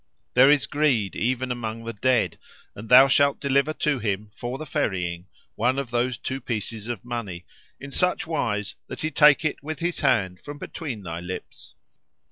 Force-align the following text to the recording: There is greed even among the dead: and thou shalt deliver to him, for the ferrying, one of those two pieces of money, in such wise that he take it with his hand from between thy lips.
There 0.33 0.49
is 0.49 0.65
greed 0.65 1.15
even 1.15 1.51
among 1.51 1.83
the 1.85 1.93
dead: 1.93 2.39
and 2.73 2.89
thou 2.89 3.07
shalt 3.07 3.39
deliver 3.39 3.71
to 3.73 3.99
him, 3.99 4.31
for 4.33 4.57
the 4.57 4.65
ferrying, 4.65 5.27
one 5.53 5.77
of 5.77 5.91
those 5.91 6.17
two 6.17 6.41
pieces 6.41 6.87
of 6.87 7.05
money, 7.05 7.45
in 7.79 7.91
such 7.91 8.25
wise 8.25 8.73
that 8.87 9.01
he 9.01 9.11
take 9.11 9.45
it 9.45 9.61
with 9.61 9.77
his 9.77 9.99
hand 9.99 10.41
from 10.41 10.57
between 10.57 11.03
thy 11.03 11.19
lips. 11.19 11.75